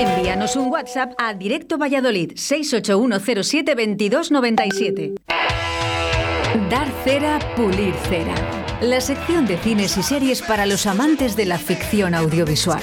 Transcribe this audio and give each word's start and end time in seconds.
Envíanos 0.00 0.56
un 0.56 0.72
WhatsApp 0.72 1.12
a 1.18 1.34
Directo 1.34 1.76
Valladolid 1.76 2.32
681072297. 2.32 5.20
Dar 6.70 6.88
cera, 7.04 7.38
pulir 7.54 7.92
cera. 8.08 8.34
La 8.80 9.02
sección 9.02 9.44
de 9.44 9.58
cines 9.58 9.98
y 9.98 10.02
series 10.02 10.40
para 10.40 10.64
los 10.64 10.86
amantes 10.86 11.36
de 11.36 11.44
la 11.44 11.58
ficción 11.58 12.14
audiovisual. 12.14 12.80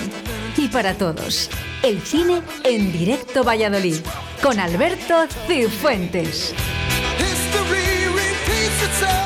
Y 0.58 0.68
para 0.68 0.94
todos, 0.94 1.50
el 1.82 2.00
cine 2.02 2.44
en 2.64 2.92
Directo 2.92 3.44
Valladolid 3.44 3.96
con 4.44 4.60
Alberto 4.60 5.26
Cifuentes. 5.48 6.54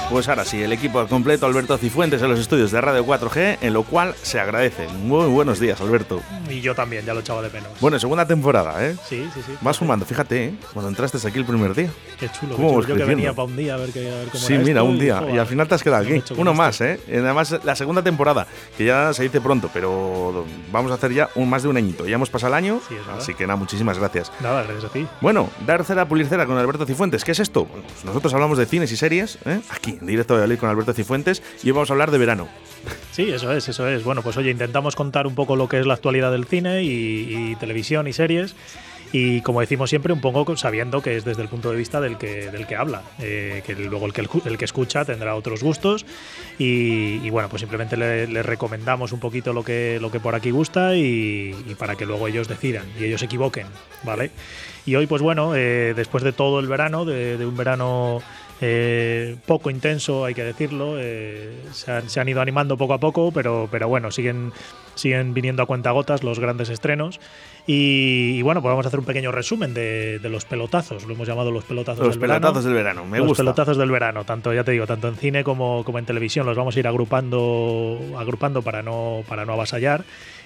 Pues 0.10 0.28
ahora 0.28 0.44
sí, 0.44 0.62
el 0.62 0.74
equipo 0.74 1.00
al 1.00 1.08
completo, 1.08 1.46
Alberto 1.46 1.78
Cifuentes 1.78 2.22
en 2.22 2.30
los 2.30 2.38
estudios 2.40 2.70
de 2.72 2.82
Radio 2.82 3.06
4G, 3.06 3.60
en 3.62 3.72
lo 3.74 3.84
cual 3.84 4.14
se 4.22 4.42
agradece. 4.42 4.90
Muy 4.90 5.28
buenos 5.28 5.58
días, 5.62 5.80
Alberto. 5.80 6.22
Y 6.50 6.60
yo 6.60 6.76
también, 6.76 7.06
ya 7.06 7.14
lo 7.14 7.22
echaba 7.22 7.42
de 7.42 7.50
menos. 7.50 7.70
Bueno, 7.80 7.98
segunda 7.98 8.26
temporada, 8.28 8.86
¿eh? 8.86 8.98
Sí, 9.08 9.26
sí, 9.34 9.40
sí. 9.46 9.54
Vas 9.62 9.78
sumando, 9.78 10.06
fíjate, 10.06 10.46
¿eh? 10.48 10.54
Cuando 10.74 10.90
entraste 10.90 11.26
aquí 11.26 11.40
el 11.40 11.46
primer 11.46 11.74
día. 11.74 11.90
Qué 12.20 12.28
chulo. 12.30 12.58
¿Cómo 12.58 12.68
qué 12.82 12.88
chulo. 12.88 12.88
Yo 12.90 12.96
que 12.98 13.04
venía 13.06 13.32
para 13.32 13.46
un 13.46 13.56
día 13.56 13.76
a 13.76 13.78
ver, 13.78 13.92
qué, 13.92 14.12
a 14.12 14.16
ver 14.18 14.28
cómo 14.28 14.44
Sí, 14.44 14.54
era 14.56 14.64
mira, 14.64 14.82
esto 14.82 14.92
un 14.92 15.00
día. 15.00 15.24
Y 15.34 15.38
al 15.38 15.48
final 15.48 15.68
te 15.70 15.76
has 15.76 15.84
quedado 15.84 16.04
aquí. 16.04 16.22
Uno 16.36 16.54
más, 16.54 16.82
¿eh? 16.82 17.00
Además, 17.08 17.56
la 17.64 17.76
segunda 17.78 18.02
temporada, 18.04 18.48
que 18.78 18.84
ya 18.84 19.14
se 19.14 19.24
dice 19.24 19.40
pronto, 19.40 19.70
pero 19.74 20.46
vamos 20.74 20.92
a 20.92 20.96
hacer 20.96 21.14
ya 21.14 21.30
un 21.36 21.50
más 21.50 21.64
de 21.64 21.70
un 21.70 21.78
añito. 21.78 22.06
Ya 22.06 22.16
hemos 22.16 22.30
pasado 22.30 22.50
el 22.54 22.58
año, 22.58 22.82
Sí, 22.90 22.96
así 23.18 23.34
que 23.34 23.48
nada, 23.48 23.56
muchísimas 23.56 23.98
gracias. 23.98 24.30
Nada, 24.42 24.64
gracias 24.64 24.86
a 24.86 24.90
ti. 24.94 25.08
Bueno, 25.22 25.50
dar 25.66 25.86
cera, 25.86 26.06
pulir 26.06 26.28
cera 26.28 26.46
con 26.46 26.58
Alberto 26.58 26.86
Cifuentes. 26.86 27.24
¿Qué 27.24 27.32
es 27.32 27.40
esto? 27.40 27.64
Bueno, 27.64 27.84
pues 27.88 28.04
nosotros 28.04 28.34
hablamos 28.34 28.58
de 28.58 28.66
cines 28.66 28.92
y 28.92 28.98
series, 28.98 29.38
¿eh? 29.46 29.51
Aquí, 29.70 29.98
en 30.00 30.08
directo 30.08 30.38
de 30.38 30.58
con 30.58 30.70
Alberto 30.70 30.94
Cifuentes, 30.94 31.42
y 31.64 31.68
hoy 31.68 31.74
vamos 31.74 31.90
a 31.90 31.94
hablar 31.94 32.12
de 32.12 32.18
verano. 32.18 32.48
Sí, 33.12 33.30
eso 33.30 33.52
es, 33.52 33.68
eso 33.68 33.88
es. 33.88 34.04
Bueno, 34.04 34.22
pues 34.22 34.38
oye, 34.38 34.52
intentamos 34.52 34.96
contar 34.96 35.28
un 35.28 35.36
poco 35.36 35.56
lo 35.56 35.68
que 35.68 35.80
es 35.80 35.86
la 35.86 35.94
actualidad 35.94 36.32
del 36.32 36.46
cine 36.46 36.84
y, 36.84 37.56
televisión 37.60 38.08
y 38.08 38.14
series. 38.14 38.56
Y 39.14 39.42
como 39.42 39.60
decimos 39.60 39.90
siempre, 39.90 40.14
un 40.14 40.22
poco 40.22 40.56
sabiendo 40.56 41.02
que 41.02 41.18
es 41.18 41.26
desde 41.26 41.42
el 41.42 41.50
punto 41.50 41.70
de 41.70 41.76
vista 41.76 42.00
del 42.00 42.18
que, 42.18 42.50
del 42.50 42.66
que 42.66 42.78
habla, 42.78 43.02
eh, 43.20 43.62
que 43.66 43.76
luego 43.76 44.06
el 44.06 44.14
que, 44.14 44.26
el 44.46 44.58
que 44.58 44.64
escucha 44.64 45.04
tendrá 45.04 45.36
otros 45.36 45.62
gustos. 45.62 46.06
Y, 46.58 47.30
bueno, 47.30 47.50
pues 47.50 47.60
simplemente 47.60 47.98
le, 47.98 48.42
recomendamos 48.42 49.12
un 49.12 49.20
poquito 49.20 49.52
lo 49.52 49.66
que, 49.66 50.00
lo 50.00 50.10
que 50.12 50.22
por 50.22 50.34
aquí 50.34 50.52
gusta 50.52 50.96
y, 50.96 51.54
para 51.78 51.96
que 51.96 52.06
luego 52.06 52.30
ellos 52.30 52.48
decidan 52.48 52.86
y 52.98 53.04
ellos 53.04 53.20
se 53.20 53.26
equivoquen, 53.26 53.68
¿vale? 54.04 54.32
Y 54.86 54.96
hoy, 54.96 55.08
pues 55.08 55.22
bueno, 55.22 55.56
eh, 55.56 55.94
después 55.94 56.24
de 56.24 56.32
todo 56.32 56.62
el 56.62 56.68
verano, 56.68 57.04
de 57.04 57.46
un 57.46 57.58
verano 57.58 58.22
eh, 58.62 59.36
poco 59.46 59.70
intenso, 59.70 60.24
hay 60.26 60.34
que 60.34 60.44
decirlo. 60.44 60.96
eh, 61.00 61.52
se, 61.74 61.92
han, 61.92 62.10
se 62.10 62.20
han 62.20 62.30
ido 62.30 62.42
animando 62.42 62.78
poco 62.78 62.94
a 62.94 63.00
poco, 63.00 63.32
pero, 63.32 63.68
pero 63.72 63.88
bueno, 63.88 64.12
siguen, 64.12 64.54
siguen 64.96 65.34
viniendo 65.34 65.64
a 65.64 65.66
cuentagotas 65.66 66.24
los 66.24 66.40
grandes 66.40 66.70
estrenos. 66.70 67.20
Y, 67.68 68.38
y 68.38 68.42
bueno, 68.42 68.62
pues 68.62 68.72
vamos 68.72 68.86
a 68.86 68.88
hacer 68.88 69.00
un 69.00 69.06
pequeño 69.06 69.32
resumen 69.32 69.74
de, 69.74 70.20
de 70.20 70.30
los 70.30 70.46
pelotazos. 70.46 71.06
Lo 71.06 71.14
hemos 71.14 71.28
llamado 71.28 71.52
los 71.52 71.64
pelotazos 71.64 72.06
Los 72.06 72.16
del 72.16 72.22
verano. 72.22 72.40
pelotazos 72.42 72.66
del 72.66 72.74
verano, 72.74 73.06
me 73.06 73.18
los 73.20 73.28
gusta. 73.28 73.44
pelotazos 73.44 73.78
del 73.78 73.92
verano, 73.92 74.24
tanto 74.26 74.54
ya 74.54 74.64
te 74.64 74.72
digo, 74.72 74.88
tanto 74.88 75.08
en 75.08 75.16
cine 75.16 75.44
como, 75.44 75.84
como 75.84 76.00
en 76.00 76.06
televisión, 76.06 76.46
los 76.46 76.58
vamos 76.58 76.76
a 76.76 76.80
ir 76.80 76.88
agrupando, 76.88 78.00
agrupando 78.18 78.62
para 78.62 78.82
no, 78.82 79.24
para 79.28 79.46
no 79.46 79.54
avasallar 79.54 80.04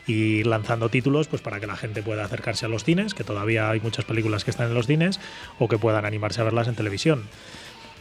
y 0.07 0.43
lanzando 0.43 0.89
títulos 0.89 1.27
pues 1.27 1.41
para 1.41 1.59
que 1.59 1.67
la 1.67 1.75
gente 1.77 2.03
pueda 2.03 2.25
acercarse 2.25 2.65
a 2.65 2.69
los 2.69 2.83
cines, 2.83 3.13
que 3.13 3.23
todavía 3.23 3.69
hay 3.69 3.79
muchas 3.79 4.05
películas 4.05 4.43
que 4.43 4.51
están 4.51 4.67
en 4.67 4.73
los 4.73 4.85
cines, 4.85 5.19
o 5.57 5.67
que 5.67 5.77
puedan 5.77 6.05
animarse 6.05 6.41
a 6.41 6.43
verlas 6.43 6.67
en 6.67 6.75
televisión. 6.75 7.23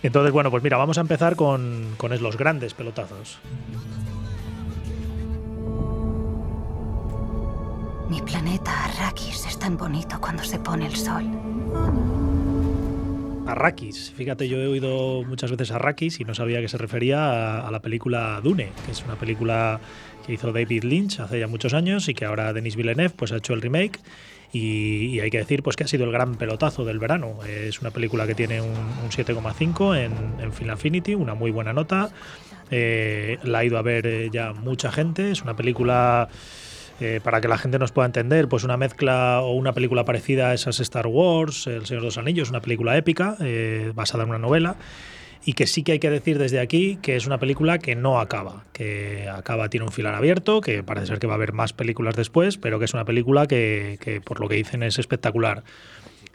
Entonces, 0.05 0.33
bueno, 0.33 0.50
pues 0.50 0.62
mira, 0.62 0.77
vamos 0.77 0.98
a 0.98 1.00
empezar 1.00 1.34
con, 1.34 1.94
con 1.97 2.10
los 2.22 2.36
grandes 2.36 2.74
pelotazos. 2.74 3.38
Mi 8.10 8.20
planeta 8.20 8.84
Arrakis 8.84 9.47
es 9.47 9.58
tan 9.58 9.78
bonito 9.78 10.20
cuando 10.20 10.44
se 10.44 10.58
pone 10.58 10.88
el 10.88 10.94
sol. 10.94 11.25
Arrakis. 13.47 14.12
Fíjate, 14.17 14.48
yo 14.48 14.59
he 14.59 14.67
oído 14.67 15.23
muchas 15.25 15.50
veces 15.50 15.70
Arrakis 15.70 16.20
y 16.20 16.25
no 16.25 16.34
sabía 16.34 16.61
que 16.61 16.69
se 16.69 16.78
refería 16.78 17.66
a, 17.66 17.71
la 17.71 17.81
película 17.81 18.41
Dune, 18.43 18.71
que 18.84 18.93
es 18.93 19.05
una 19.05 19.16
película 19.16 19.81
que 20.27 20.32
hizo 20.32 20.53
David 20.53 20.84
Lynch 20.84 21.21
hace 21.21 21.38
ya 21.41 21.47
muchos 21.47 21.75
años 21.75 22.09
y 22.09 22.15
que 22.15 22.25
ahora 22.25 22.53
Denis 22.53 22.77
Villeneuve 22.77 23.15
pues, 23.16 23.32
ha 23.32 23.37
hecho 23.37 23.55
el 23.55 23.62
remake. 23.62 24.00
Y, 24.53 25.19
hay 25.19 25.31
que 25.31 25.38
decir 25.38 25.65
pues 25.65 25.75
que 25.75 25.84
ha 25.84 25.88
sido 25.88 26.05
el 26.05 26.12
gran 26.12 26.37
pelotazo 26.37 26.84
del 26.84 26.99
verano. 26.99 27.41
Es 27.44 27.81
una 27.81 27.91
película 27.91 28.27
que 28.27 28.34
tiene 28.34 28.60
un, 28.60 28.71
un 28.71 29.10
7,5 29.10 29.99
en, 29.99 30.41
en 30.41 30.53
Film 30.53 30.71
Affinity, 30.71 31.15
una 31.15 31.34
muy 31.34 31.50
buena 31.50 31.72
nota. 31.72 32.11
Eh, 32.71 33.38
la 33.43 33.59
ha 33.59 33.65
ido 33.65 33.78
a 33.78 33.82
ver 33.82 34.06
eh, 34.06 34.31
ya 34.32 34.53
mucha 34.53 34.91
gente. 34.91 35.31
Es 35.31 35.43
una 35.43 35.56
película 35.56 36.28
eh, 37.00 37.21
para 37.22 37.41
que 37.41 37.49
la 37.49 37.59
gente 37.59 37.78
nos 37.78 37.93
pueda 37.93 38.06
entender, 38.06 38.49
pues 38.49 38.65
una 38.65 38.77
mezcla 38.77 39.41
o 39.43 39.53
una 39.53 39.72
película 39.72 40.05
parecida 40.05 40.50
a 40.50 40.55
esas 40.55 40.81
Star 40.81 41.06
Wars, 41.06 41.66
El 41.66 41.87
Señor 41.87 42.03
de 42.03 42.06
los 42.06 42.19
Anillos, 42.19 42.50
una 42.50 42.60
película 42.60 42.97
épica 42.97 43.37
eh, 43.41 43.93
basada 43.94 44.25
en 44.25 44.31
una 44.31 44.38
novela. 44.38 44.77
Y 45.47 45.53
que 45.53 45.66
sí 45.66 45.82
que 45.82 45.93
hay 45.93 45.99
que 45.99 46.09
decir 46.09 46.38
desde 46.38 46.59
aquí 46.59 46.99
que 47.03 47.16
es 47.16 47.27
una 47.27 47.37
película 47.38 47.78
que 47.78 47.94
no 47.97 48.19
acaba, 48.19 48.65
que 48.72 49.28
acaba, 49.28 49.69
tiene 49.69 49.84
un 49.84 49.93
final 49.93 50.15
abierto, 50.15 50.62
que 50.62 50.82
parece 50.82 51.09
ser 51.09 51.19
que 51.19 51.27
va 51.27 51.34
a 51.34 51.37
haber 51.37 51.53
más 51.53 51.75
películas 51.75 52.16
después, 52.16 52.56
pero 52.56 52.78
que 52.78 52.87
es 52.87 52.94
una 52.94 53.05
película 53.05 53.47
que, 53.47 53.99
que 54.00 54.22
por 54.22 54.41
lo 54.41 54.49
que 54.49 54.55
dicen 54.55 54.82
es 54.82 54.99
espectacular. 54.99 55.62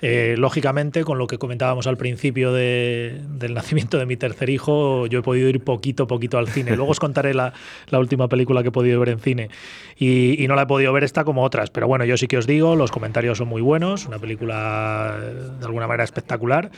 Eh, 0.02 0.36
lógicamente, 0.38 1.04
con 1.04 1.18
lo 1.18 1.28
que 1.28 1.38
comentábamos 1.38 1.86
al 1.88 1.98
principio 1.98 2.54
de- 2.54 3.22
del 3.30 3.54
nacimiento 3.54 3.98
de 3.98 4.06
mi 4.06 4.16
tercer 4.16 4.50
hijo, 4.50 5.08
yo 5.08 5.20
he 5.20 5.22
podido 5.22 5.50
ir 5.50 5.62
poquito 5.64 6.08
poquito 6.08 6.38
al 6.38 6.48
cine. 6.48 6.76
Luego 6.76 6.92
os 6.92 7.00
contaré 7.00 7.34
la, 7.34 7.54
la 7.90 8.00
última 8.00 8.28
película 8.30 8.62
que 8.62 8.70
he 8.70 8.72
podido 8.72 9.00
ver 9.00 9.09
en 9.09 9.20
cine. 9.20 9.50
Y, 9.98 10.42
y 10.42 10.48
no 10.48 10.56
la 10.56 10.62
he 10.64 10.68
podido 10.68 10.94
ver 10.94 11.04
esta 11.04 11.24
como 11.26 11.44
otras. 11.44 11.70
Pero 11.70 11.88
bueno, 11.88 12.06
yo 12.06 12.16
sí 12.18 12.28
que 12.28 12.38
os 12.38 12.48
digo, 12.48 12.76
los 12.76 12.92
comentarios 12.92 13.38
son 13.40 13.50
muy 13.50 13.62
buenos, 13.62 14.06
una 14.06 14.20
película 14.20 15.18
eh, 15.22 15.34
de 15.59 15.66
alguna 15.66 15.88
manera 15.88 16.04
espectacular. 16.06 16.72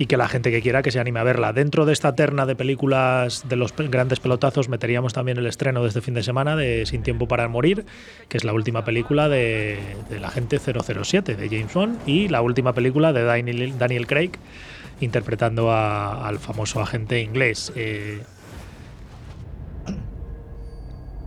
Y 0.00 0.06
que 0.06 0.16
la 0.16 0.28
gente 0.28 0.52
que 0.52 0.62
quiera 0.62 0.80
que 0.82 0.92
se 0.92 1.00
anime 1.00 1.18
a 1.18 1.24
verla. 1.24 1.52
Dentro 1.52 1.84
de 1.84 1.92
esta 1.92 2.14
terna 2.14 2.46
de 2.46 2.54
películas 2.54 3.48
de 3.48 3.56
los 3.56 3.74
grandes 3.76 4.20
pelotazos 4.20 4.68
meteríamos 4.68 5.12
también 5.12 5.38
el 5.38 5.46
estreno 5.46 5.82
de 5.82 5.88
este 5.88 6.00
fin 6.00 6.14
de 6.14 6.22
semana 6.22 6.54
de 6.54 6.86
Sin 6.86 7.02
tiempo 7.02 7.26
para 7.26 7.48
morir, 7.48 7.84
que 8.28 8.36
es 8.36 8.44
la 8.44 8.52
última 8.52 8.84
película 8.84 9.28
de, 9.28 9.78
de 10.08 10.20
la 10.20 10.30
gente 10.30 10.58
007 10.60 11.34
de 11.34 11.48
James 11.48 11.74
Bond 11.74 11.98
y 12.06 12.28
la 12.28 12.42
última 12.42 12.72
película 12.74 13.12
de 13.12 13.24
Daniel, 13.24 13.76
Daniel 13.76 14.06
Craig 14.06 14.30
interpretando 15.00 15.72
a- 15.72 16.26
al 16.28 16.38
famoso 16.38 16.80
agente 16.80 17.20
inglés. 17.20 17.72
Eh, 17.74 18.20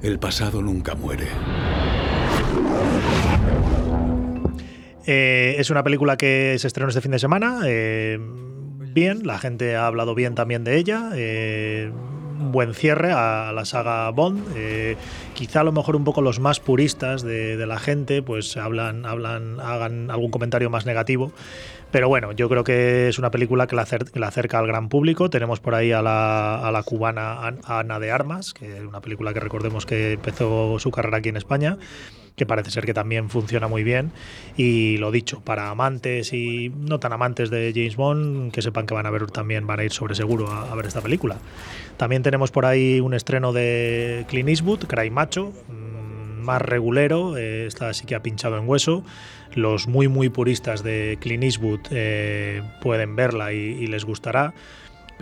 El 0.01 0.17
pasado 0.17 0.61
nunca 0.61 0.95
muere. 0.95 1.27
Eh, 5.05 5.55
es 5.57 5.69
una 5.69 5.83
película 5.83 6.15
que 6.15 6.55
se 6.59 6.67
estrenó 6.67 6.89
este 6.89 7.01
fin 7.01 7.11
de 7.11 7.19
semana. 7.19 7.61
eh, 7.65 8.19
bien, 8.93 9.25
la 9.25 9.37
gente 9.39 9.75
ha 9.75 9.87
hablado 9.87 10.15
bien 10.15 10.35
también 10.35 10.63
de 10.63 10.77
ella. 10.77 11.11
eh, 11.15 11.91
buen 12.51 12.73
cierre 12.73 13.11
a 13.11 13.51
la 13.53 13.65
saga 13.65 14.09
Bond. 14.09 14.43
eh, 14.55 14.95
quizá 15.33 15.61
a 15.61 15.63
lo 15.63 15.71
mejor 15.71 15.95
un 15.95 16.03
poco 16.03 16.21
los 16.21 16.39
más 16.39 16.59
puristas 16.59 17.21
de, 17.21 17.65
la 17.65 17.77
gente, 17.79 18.23
pues 18.23 18.57
hablan, 18.57 19.05
hablan, 19.05 19.59
hagan 19.59 20.09
algún 20.09 20.31
comentario 20.31 20.69
más 20.69 20.85
negativo. 20.85 21.31
Pero 21.91 22.07
bueno, 22.07 22.31
yo 22.31 22.47
creo 22.47 22.63
que 22.63 23.09
es 23.09 23.19
una 23.19 23.31
película 23.31 23.67
que 23.67 23.75
la, 23.75 23.85
que 23.85 24.19
la 24.19 24.27
acerca 24.27 24.59
al 24.59 24.67
gran 24.67 24.87
público. 24.89 25.29
Tenemos 25.29 25.59
por 25.59 25.75
ahí 25.75 25.91
a 25.91 26.01
la, 26.01 26.65
a 26.65 26.71
la 26.71 26.83
cubana 26.83 27.45
An- 27.45 27.59
Ana 27.65 27.99
de 27.99 28.11
Armas, 28.11 28.53
que 28.53 28.77
es 28.77 28.83
una 28.83 29.01
película 29.01 29.33
que 29.33 29.41
recordemos 29.41 29.85
que 29.85 30.13
empezó 30.13 30.79
su 30.79 30.89
carrera 30.89 31.17
aquí 31.17 31.29
en 31.29 31.37
España, 31.37 31.77
que 32.35 32.45
parece 32.45 32.71
ser 32.71 32.85
que 32.85 32.93
también 32.93 33.29
funciona 33.29 33.67
muy 33.67 33.83
bien. 33.83 34.11
Y 34.57 34.97
lo 34.97 35.11
dicho, 35.11 35.41
para 35.41 35.69
amantes 35.69 36.33
y 36.33 36.69
no 36.69 36.99
tan 36.99 37.13
amantes 37.13 37.49
de 37.49 37.71
James 37.73 37.95
Bond, 37.95 38.51
que 38.51 38.61
sepan 38.61 38.85
que 38.85 38.93
van 38.93 39.05
a 39.05 39.09
ver 39.09 39.29
también, 39.31 39.67
van 39.67 39.79
a 39.79 39.83
ir 39.83 39.91
sobre 39.91 40.15
seguro 40.15 40.49
a, 40.49 40.73
ver 40.75 40.85
esta 40.85 41.01
película. 41.01 41.37
También 41.97 42.23
tenemos 42.23 42.51
por 42.51 42.65
ahí 42.65 42.99
un 42.99 43.13
estreno 43.13 43.53
de 43.53 44.25
Clint 44.29 44.49
Eastwood, 44.49 44.85
Cry 44.85 45.09
Macho, 45.09 45.53
mm, 45.67 46.43
más 46.43 46.61
regulero, 46.61 47.37
eh, 47.37 47.67
esta 47.67 47.93
sí 47.93 48.05
que 48.05 48.15
ha 48.15 48.23
pinchado 48.23 48.57
en 48.57 48.67
hueso. 48.67 49.03
Los 49.53 49.87
muy 49.87 50.07
muy 50.07 50.29
puristas 50.29 50.81
de 50.81 51.17
Clint 51.19 51.43
Eastwood 51.43 51.81
eh, 51.91 52.61
pueden 52.81 53.15
verla 53.15 53.51
y 53.51 53.85
les 53.87 54.05
gustará. 54.05 54.53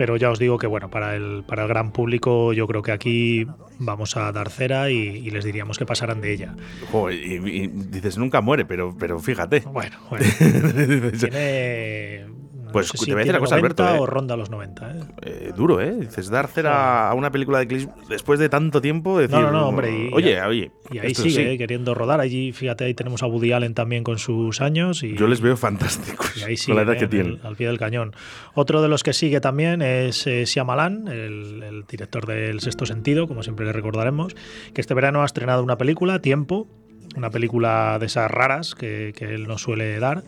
Pero 0.00 0.16
ya 0.16 0.30
os 0.30 0.38
digo 0.38 0.56
que 0.56 0.66
bueno, 0.66 0.88
para 0.88 1.14
el, 1.14 1.44
para 1.46 1.64
el 1.64 1.68
gran 1.68 1.92
público 1.92 2.54
yo 2.54 2.66
creo 2.66 2.80
que 2.80 2.90
aquí 2.90 3.46
vamos 3.78 4.16
a 4.16 4.32
dar 4.32 4.48
cera 4.48 4.88
y, 4.90 4.96
y 4.96 5.30
les 5.30 5.44
diríamos 5.44 5.76
que 5.76 5.84
pasaran 5.84 6.22
de 6.22 6.32
ella. 6.32 6.54
Joder, 6.90 7.18
y, 7.22 7.34
y 7.34 7.66
dices, 7.66 8.16
nunca 8.16 8.40
muere, 8.40 8.64
pero, 8.64 8.96
pero 8.98 9.18
fíjate. 9.18 9.60
Bueno, 9.60 9.98
bueno. 10.08 10.24
tiene... 11.20 12.24
no 12.70 12.72
Pues 12.72 12.88
sé 12.88 12.98
te 13.06 13.12
voy 13.12 13.12
a 13.12 13.16
decir 13.18 13.30
una 13.32 13.38
cosa, 13.40 13.56
90 13.56 13.82
Alberto, 13.84 13.96
¿eh? 13.96 13.98
o 14.00 14.06
ronda 14.06 14.36
los 14.36 14.50
90. 14.50 14.90
¿eh? 14.90 15.00
Eh, 15.22 15.52
duro, 15.56 15.80
¿eh? 15.80 15.92
Dices, 16.00 16.28
dar 16.30 16.48
cera 16.48 17.10
a 17.10 17.14
una 17.14 17.30
película 17.30 17.58
de 17.58 17.66
Clint 17.66 17.90
después 18.08 18.38
de 18.40 18.48
tanto 18.48 18.80
tiempo. 18.80 19.18
Decir, 19.18 19.36
No, 19.36 19.42
no, 19.42 19.50
no, 19.52 19.68
hombre, 19.68 19.90
y- 19.90 20.10
oye, 20.12 20.40
oye. 20.42 20.70
Y 20.90 20.98
ahí 20.98 21.14
sigue 21.14 21.30
sí. 21.30 21.40
eh, 21.42 21.58
queriendo 21.58 21.94
rodar. 21.94 22.20
Allí, 22.20 22.52
fíjate, 22.52 22.84
ahí 22.84 22.94
tenemos 22.94 23.22
a 23.22 23.26
Woody 23.26 23.52
Allen 23.52 23.74
también 23.74 24.02
con 24.04 24.18
sus 24.18 24.60
años. 24.60 25.02
Y, 25.02 25.16
Yo 25.16 25.26
les 25.28 25.40
veo 25.40 25.56
fantásticos 25.56 26.36
y 26.36 26.42
ahí 26.44 26.56
con 26.56 26.76
la 26.76 26.82
edad 26.82 26.96
que 26.96 27.04
eh, 27.04 27.08
tienen. 27.08 27.40
al 27.44 27.56
pie 27.56 27.66
del 27.68 27.78
cañón. 27.78 28.14
Otro 28.54 28.82
de 28.82 28.88
los 28.88 29.02
que 29.02 29.12
sigue 29.12 29.40
también 29.40 29.82
es 29.82 30.26
eh, 30.26 30.44
Shyamalan, 30.46 31.08
el, 31.08 31.62
el 31.62 31.84
director 31.86 32.26
del 32.26 32.60
Sexto 32.60 32.86
Sentido, 32.86 33.28
como 33.28 33.42
siempre 33.42 33.66
le 33.66 33.72
recordaremos, 33.72 34.34
que 34.74 34.80
este 34.80 34.94
verano 34.94 35.22
ha 35.22 35.26
estrenado 35.26 35.62
una 35.62 35.78
película, 35.78 36.20
Tiempo, 36.20 36.68
una 37.16 37.30
película 37.30 37.98
de 37.98 38.06
esas 38.06 38.30
raras 38.30 38.74
que, 38.74 39.12
que 39.16 39.34
él 39.34 39.46
nos 39.48 39.62
suele 39.62 39.98
dar. 39.98 40.22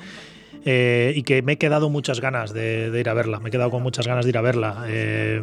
Eh, 0.64 1.12
y 1.16 1.22
que 1.22 1.42
me 1.42 1.54
he 1.54 1.58
quedado 1.58 1.90
muchas 1.90 2.20
ganas 2.20 2.52
de, 2.52 2.90
de, 2.90 3.00
ir 3.00 3.08
a 3.08 3.14
verla, 3.14 3.40
me 3.40 3.48
he 3.48 3.52
quedado 3.52 3.70
con 3.70 3.82
muchas 3.82 4.06
ganas 4.06 4.24
de 4.24 4.30
ir 4.30 4.38
a 4.38 4.42
verla. 4.42 4.84
Eh, 4.86 5.42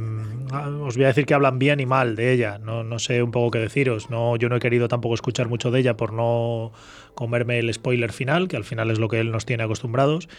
os 0.82 0.96
voy 0.96 1.04
a 1.04 1.08
decir 1.08 1.26
que 1.26 1.34
hablan 1.34 1.60
bien 1.60 1.80
y 1.80 1.86
mal 1.86 2.16
de 2.16 2.32
ella, 2.32 2.58
no, 2.58 2.84
no, 2.84 3.00
sé 3.00 3.22
un 3.22 3.32
poco 3.32 3.52
qué 3.52 3.60
deciros, 3.60 4.10
no, 4.10 4.36
yo 4.38 4.50
no 4.50 4.56
he 4.56 4.60
querido 4.60 4.88
tampoco 4.88 5.16
escuchar 5.16 5.48
mucho 5.48 5.72
de 5.72 5.80
ella 5.82 5.98
por 5.98 6.14
no 6.14 6.72
comerme 7.16 7.60
el 7.60 7.74
spoiler 7.74 8.14
final, 8.14 8.48
que 8.48 8.56
al 8.56 8.64
final 8.64 8.92
es 8.92 9.00
lo 9.00 9.10
que 9.10 9.20
él 9.20 9.32
nos 9.32 9.46
tiene 9.46 9.64
acostumbrados. 9.64 10.30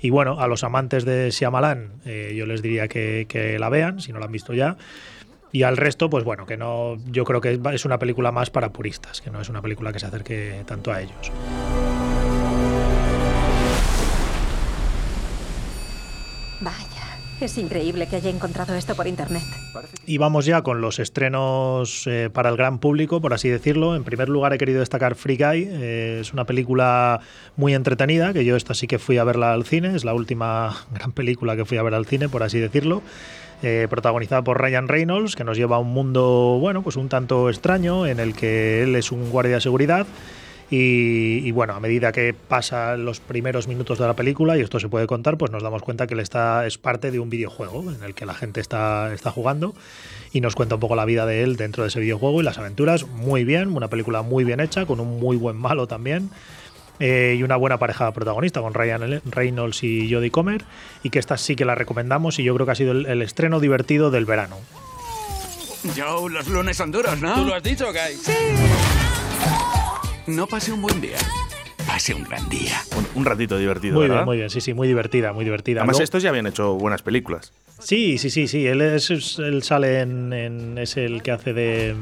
Y 0.00 0.10
bueno, 0.10 0.38
a 0.40 0.46
los 0.48 0.64
amantes 0.64 1.04
de 1.04 1.30
Shyamalan 1.30 1.94
eh, 2.04 2.34
yo 2.36 2.44
les 2.46 2.60
diría 2.60 2.88
que, 2.88 3.26
que 3.28 3.58
la 3.58 3.70
vean, 3.70 4.00
si 4.00 4.12
no 4.12 4.18
la 4.18 4.26
han 4.26 4.32
visto 4.32 4.52
ya. 4.52 4.76
Y 5.52 5.62
al 5.62 5.78
resto, 5.78 6.10
pues 6.10 6.24
bueno, 6.24 6.44
que 6.44 6.58
no, 6.58 6.96
yo 7.06 7.24
creo 7.24 7.40
que 7.40 7.58
es 7.72 7.84
una 7.86 7.98
película 7.98 8.32
más 8.32 8.50
para 8.50 8.70
puristas, 8.70 9.22
que 9.22 9.30
no 9.30 9.40
es 9.40 9.48
una 9.48 9.62
película 9.62 9.92
que 9.92 9.98
se 9.98 10.06
acerque 10.06 10.62
tanto 10.66 10.92
a 10.92 11.00
ellos. 11.00 11.32
Es 17.40 17.58
increíble 17.58 18.06
que 18.06 18.16
haya 18.16 18.30
encontrado 18.30 18.74
esto 18.74 18.94
por 18.94 19.06
internet. 19.06 19.42
Y 20.06 20.18
vamos 20.18 20.46
ya 20.46 20.62
con 20.62 20.80
los 20.80 20.98
estrenos 20.98 22.06
eh, 22.06 22.30
para 22.32 22.48
el 22.48 22.56
gran 22.56 22.78
público, 22.78 23.20
por 23.20 23.34
así 23.34 23.48
decirlo. 23.48 23.96
En 23.96 24.04
primer 24.04 24.28
lugar 24.28 24.52
he 24.52 24.58
querido 24.58 24.80
destacar 24.80 25.14
Free 25.14 25.36
Guy. 25.36 25.68
Eh, 25.70 26.18
es 26.20 26.32
una 26.32 26.44
película 26.44 27.20
muy 27.56 27.74
entretenida, 27.74 28.32
que 28.32 28.44
yo 28.44 28.56
esta 28.56 28.74
sí 28.74 28.86
que 28.86 28.98
fui 28.98 29.18
a 29.18 29.24
verla 29.24 29.52
al 29.52 29.64
cine. 29.64 29.94
Es 29.94 30.04
la 30.04 30.14
última 30.14 30.74
gran 30.92 31.12
película 31.12 31.56
que 31.56 31.64
fui 31.64 31.78
a 31.78 31.82
ver 31.82 31.94
al 31.94 32.06
cine, 32.06 32.28
por 32.28 32.42
así 32.42 32.58
decirlo. 32.58 33.02
Eh, 33.62 33.86
protagonizada 33.88 34.42
por 34.42 34.60
Ryan 34.60 34.86
Reynolds, 34.86 35.34
que 35.34 35.42
nos 35.42 35.56
lleva 35.56 35.76
a 35.76 35.78
un 35.78 35.88
mundo, 35.88 36.58
bueno, 36.60 36.82
pues 36.82 36.96
un 36.96 37.08
tanto 37.08 37.48
extraño, 37.48 38.06
en 38.06 38.20
el 38.20 38.34
que 38.34 38.82
él 38.82 38.94
es 38.96 39.12
un 39.12 39.30
guardia 39.30 39.54
de 39.54 39.60
seguridad 39.62 40.06
y, 40.70 41.46
y, 41.46 41.50
bueno, 41.52 41.74
a 41.74 41.80
medida 41.80 42.10
que 42.10 42.34
pasan 42.34 43.04
los 43.04 43.20
primeros 43.20 43.68
minutos 43.68 43.98
de 43.98 44.06
la 44.06 44.14
película, 44.14 44.58
y 44.58 44.62
esto 44.62 44.80
se 44.80 44.88
puede 44.88 45.06
contar, 45.06 45.38
pues 45.38 45.52
nos 45.52 45.62
damos 45.62 45.82
cuenta 45.82 46.06
que 46.06 46.14
él 46.14 46.20
está, 46.20 46.66
es 46.66 46.76
parte 46.76 47.10
de 47.10 47.20
un 47.20 47.30
videojuego 47.30 47.92
en 47.92 48.02
el 48.02 48.14
que 48.14 48.26
la 48.26 48.34
gente 48.34 48.60
está, 48.60 49.12
está 49.14 49.30
jugando 49.30 49.74
y 50.32 50.40
nos 50.40 50.54
cuenta 50.54 50.74
un 50.74 50.80
poco 50.80 50.96
la 50.96 51.04
vida 51.04 51.24
de 51.24 51.42
él 51.42 51.56
dentro 51.56 51.84
de 51.84 51.88
ese 51.88 52.00
videojuego 52.00 52.40
y 52.40 52.44
las 52.44 52.58
aventuras. 52.58 53.06
Muy 53.06 53.44
bien, 53.44 53.76
una 53.76 53.88
película 53.88 54.22
muy 54.22 54.44
bien 54.44 54.60
hecha, 54.60 54.86
con 54.86 55.00
un 55.00 55.20
muy 55.20 55.36
buen 55.36 55.56
malo 55.56 55.86
también. 55.86 56.30
Eh, 56.98 57.36
y 57.38 57.42
una 57.42 57.56
buena 57.56 57.78
pareja 57.78 58.10
protagonista 58.12 58.62
con 58.62 58.72
Ryan 58.72 59.20
Reynolds 59.26 59.84
y 59.84 60.10
Jodie 60.10 60.30
Comer 60.30 60.64
y 61.02 61.10
que 61.10 61.18
esta 61.18 61.36
sí 61.36 61.54
que 61.54 61.66
la 61.66 61.74
recomendamos 61.74 62.38
y 62.38 62.42
yo 62.42 62.54
creo 62.54 62.64
que 62.64 62.72
ha 62.72 62.74
sido 62.74 62.92
el, 62.92 63.04
el 63.04 63.20
estreno 63.20 63.60
divertido 63.60 64.10
del 64.10 64.24
verano. 64.24 64.56
Joe, 65.94 66.30
los 66.30 66.48
lunes 66.48 66.76
son 66.76 66.90
duros, 66.90 67.20
¿no? 67.20 67.34
¿Tú 67.34 67.44
lo 67.44 67.54
has 67.54 67.62
dicho, 67.62 67.86
Guy? 67.92 68.16
Sí. 68.16 68.32
No 70.26 70.46
pase 70.46 70.72
un 70.72 70.82
buen 70.82 71.00
día. 71.00 71.16
Pase 71.86 72.14
un 72.14 72.24
gran 72.24 72.48
día. 72.48 72.80
Un, 72.96 73.06
un 73.14 73.24
ratito 73.24 73.56
divertido, 73.58 73.94
Muy 73.94 74.02
¿verdad? 74.02 74.16
bien, 74.16 74.24
muy 74.26 74.36
bien, 74.38 74.50
sí, 74.50 74.60
sí, 74.60 74.74
muy 74.74 74.88
divertida, 74.88 75.32
muy 75.32 75.44
divertida. 75.44 75.80
Además, 75.80 75.94
Luego- 75.94 76.04
estos 76.04 76.22
ya 76.22 76.30
habían 76.30 76.46
hecho 76.46 76.74
buenas 76.74 77.02
películas. 77.02 77.52
Sí, 77.78 78.18
sí, 78.18 78.30
sí, 78.30 78.48
sí. 78.48 78.66
Él, 78.66 78.80
es, 78.80 79.10
él 79.38 79.62
sale 79.62 80.00
en, 80.00 80.32
en- 80.32 80.78
Es 80.78 80.96
el 80.96 81.22
que 81.22 81.30
hace 81.30 81.52
de. 81.52 81.94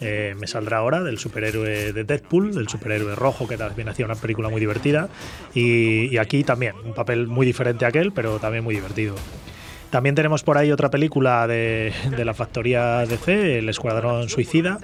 eh, 0.00 0.34
me 0.38 0.46
saldrá 0.46 0.78
ahora, 0.78 1.02
del 1.02 1.18
superhéroe 1.18 1.92
de 1.92 2.04
Deadpool, 2.04 2.54
del 2.54 2.68
superhéroe 2.68 3.14
rojo, 3.16 3.48
que 3.48 3.56
también 3.56 3.88
hacía 3.88 4.04
una 4.04 4.14
película 4.14 4.48
muy 4.48 4.60
divertida. 4.60 5.08
Y, 5.54 6.06
y 6.14 6.18
aquí 6.18 6.44
también, 6.44 6.74
un 6.84 6.94
papel 6.94 7.26
muy 7.26 7.46
diferente 7.46 7.84
a 7.84 7.88
aquel, 7.88 8.12
pero 8.12 8.38
también 8.38 8.62
muy 8.62 8.74
divertido. 8.76 9.16
También 9.94 10.16
tenemos 10.16 10.42
por 10.42 10.58
ahí 10.58 10.72
otra 10.72 10.90
película 10.90 11.46
de, 11.46 11.92
la 12.18 12.34
factoría 12.34 13.06
DC, 13.06 13.58
El 13.58 13.68
Escuadrón 13.68 14.28
Suicida. 14.28 14.80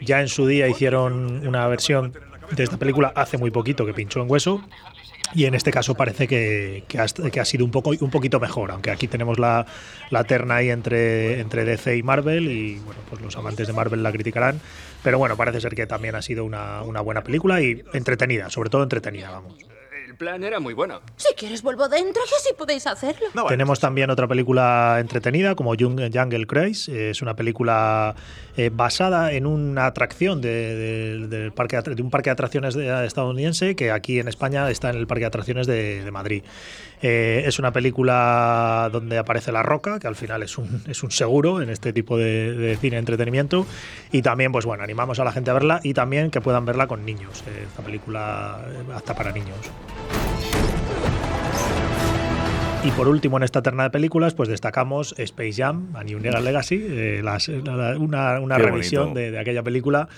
Ya 0.00 0.20
en 0.20 0.28
su 0.28 0.46
día 0.46 0.68
hicieron 0.68 1.44
una 1.44 1.66
versión 1.66 2.12
de 2.52 2.62
esta 2.62 2.76
película 2.76 3.12
hace 3.16 3.38
muy 3.38 3.50
poquito 3.50 3.84
que 3.84 3.92
pinchó 3.92 4.22
en 4.22 4.30
hueso. 4.30 4.62
Y 5.34 5.46
en 5.46 5.56
este 5.56 5.72
caso 5.72 5.96
parece 5.96 6.28
que, 6.28 6.84
que 6.86 7.00
ha, 7.00 7.06
que 7.06 7.40
ha 7.40 7.44
sido 7.44 7.64
un, 7.64 7.72
poco, 7.72 7.90
un 7.90 8.10
poquito 8.10 8.38
mejor, 8.38 8.70
aunque 8.70 8.92
aquí 8.92 9.08
tenemos 9.08 9.36
la, 9.40 9.66
la 10.10 10.22
terna 10.22 10.54
ahí 10.54 10.70
entre, 10.70 11.40
entre 11.40 11.64
DC 11.64 11.96
y 11.96 12.04
Marvel 12.04 12.48
y 12.48 12.78
bueno, 12.84 13.00
pues 13.10 13.20
los 13.20 13.36
amantes 13.36 13.66
de 13.66 13.72
Marvel 13.72 14.04
la 14.04 14.12
criticarán. 14.12 14.60
Pero 15.02 15.18
bueno, 15.18 15.36
parece 15.36 15.60
ser 15.60 15.74
que 15.74 15.88
también 15.88 16.14
ha 16.14 16.22
sido 16.22 16.44
una, 16.44 16.82
una 16.82 17.00
buena 17.00 17.24
película 17.24 17.60
y 17.60 17.82
entretenida, 17.94 18.48
sobre 18.48 18.70
todo 18.70 18.84
entretenida, 18.84 19.28
vamos. 19.30 19.56
El 20.12 20.18
plan 20.18 20.44
era 20.44 20.60
muy 20.60 20.74
bueno. 20.74 21.00
Si 21.16 21.32
quieres 21.34 21.62
vuelvo 21.62 21.88
dentro 21.88 22.20
y 22.30 22.34
así 22.34 22.50
podéis 22.58 22.86
hacerlo. 22.86 23.28
Tenemos 23.48 23.80
también 23.80 24.10
otra 24.10 24.28
película 24.28 24.98
entretenida 25.00 25.54
como 25.54 25.74
Jung- 25.74 26.10
Jungle 26.12 26.46
Craze. 26.46 27.08
Es 27.08 27.22
una 27.22 27.34
película 27.34 28.14
eh, 28.58 28.68
basada 28.70 29.32
en 29.32 29.46
una 29.46 29.86
atracción 29.86 30.42
de, 30.42 30.76
de- 30.76 31.28
del 31.28 31.52
parque, 31.52 31.76
de 31.76 31.82
atra- 31.82 31.94
de 31.94 32.02
un 32.02 32.10
parque 32.10 32.28
de 32.28 32.32
atracciones 32.32 32.74
de- 32.74 33.06
estadounidense 33.06 33.74
que 33.74 33.90
aquí 33.90 34.18
en 34.20 34.28
España 34.28 34.68
está 34.70 34.90
en 34.90 34.96
el 34.96 35.06
parque 35.06 35.20
de 35.22 35.26
atracciones 35.28 35.66
de, 35.66 36.04
de 36.04 36.10
Madrid. 36.10 36.42
Eh, 37.02 37.42
es 37.46 37.58
una 37.58 37.72
película 37.72 38.88
donde 38.92 39.18
aparece 39.18 39.50
La 39.50 39.62
Roca, 39.62 39.98
que 39.98 40.06
al 40.06 40.14
final 40.14 40.42
es 40.44 40.56
un, 40.56 40.82
es 40.86 41.02
un 41.02 41.10
seguro 41.10 41.60
en 41.60 41.68
este 41.68 41.92
tipo 41.92 42.16
de, 42.16 42.52
de 42.54 42.76
cine 42.76 42.96
de 42.96 43.00
entretenimiento. 43.00 43.66
Y 44.12 44.22
también, 44.22 44.52
pues 44.52 44.64
bueno, 44.64 44.84
animamos 44.84 45.18
a 45.18 45.24
la 45.24 45.32
gente 45.32 45.50
a 45.50 45.54
verla 45.54 45.80
y 45.82 45.94
también 45.94 46.30
que 46.30 46.40
puedan 46.40 46.64
verla 46.64 46.86
con 46.86 47.04
niños. 47.04 47.42
eh, 47.48 47.64
esta 47.68 47.82
película 47.82 48.60
eh, 48.68 48.92
apta 48.94 49.14
para 49.14 49.32
niños. 49.32 49.56
Y 52.84 52.90
por 52.92 53.06
último, 53.06 53.36
en 53.36 53.44
esta 53.44 53.62
terna 53.62 53.84
de 53.84 53.90
películas, 53.90 54.34
pues 54.34 54.48
destacamos 54.48 55.14
Space 55.16 55.52
Jam, 55.54 55.90
A 55.94 56.02
New 56.02 56.18
Legacy, 56.18 56.84
eh, 56.88 57.20
las- 57.22 57.46
la- 57.48 57.96
una, 57.96 58.40
una 58.40 58.58
revisión 58.58 59.14
de 59.14 59.38
aquella 59.38 59.62
película. 59.62 60.08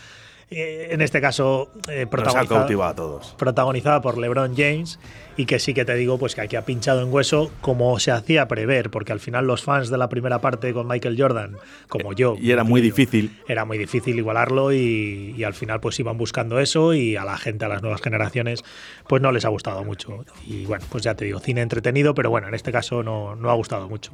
Eh, 0.51 0.89
en 0.91 1.01
este 1.01 1.21
caso, 1.21 1.71
eh, 1.91 2.07
protagonizada, 2.09 2.89
a 2.91 2.95
todos. 2.95 3.35
protagonizada 3.39 4.01
por 4.03 4.19
LeBron 4.19 4.55
James 4.57 4.99
y 5.37 5.47
que 5.47 5.59
sí 5.59 5.75
que 5.75 5.85
te 5.85 5.95
digo 5.95 6.17
pues 6.19 6.35
que 6.35 6.43
aquí 6.43 6.55
ha 6.55 6.65
pinchado 6.65 7.01
en 7.03 7.13
hueso 7.13 7.51
como 7.61 7.99
se 7.99 8.13
hacía 8.13 8.47
prever, 8.47 8.91
porque 8.91 9.13
al 9.13 9.21
final 9.21 9.47
los 9.47 9.63
fans 9.65 9.89
de 9.91 9.99
la 9.99 10.09
primera 10.09 10.41
parte 10.41 10.73
con 10.73 10.87
Michael 10.87 11.17
Jordan, 11.21 11.57
como 11.89 12.13
yo, 12.13 12.35
Eh, 12.35 12.41
Y 12.43 12.51
era 12.53 12.63
muy 12.63 12.81
incluido, 12.81 12.97
difícil. 12.97 13.39
era 13.49 13.65
muy 13.65 13.79
difícil 13.79 14.17
igualarlo 14.17 14.73
y, 14.73 15.35
y 15.37 15.43
al 15.45 15.55
final 15.55 15.81
pues 15.81 15.99
iban 15.99 16.19
buscando 16.19 16.61
eso 16.61 16.95
y 16.95 17.17
a 17.17 17.25
la 17.25 17.37
gente, 17.39 17.65
a 17.65 17.69
las 17.69 17.83
nuevas 17.83 18.01
generaciones, 18.03 18.63
pues 19.09 19.23
no 19.23 19.33
les 19.33 19.45
ha 19.45 19.49
gustado 19.49 19.83
mucho. 19.83 20.25
Y 20.47 20.67
bueno, 20.67 20.85
pues 20.91 21.03
ya 21.03 21.15
te 21.15 21.25
digo, 21.25 21.41
cine 21.41 21.63
entretenido, 21.63 22.15
pero 22.15 22.31
bueno, 22.31 22.47
en 22.49 22.55
este 22.55 22.71
caso 22.71 23.03
no, 23.03 23.35
no 23.35 23.51
ha 23.51 23.55
gustado 23.55 23.89
mucho. 23.89 24.13